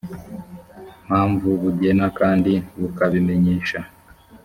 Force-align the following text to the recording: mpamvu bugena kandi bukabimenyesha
mpamvu 1.05 1.47
bugena 1.61 2.05
kandi 2.19 2.53
bukabimenyesha 2.79 3.79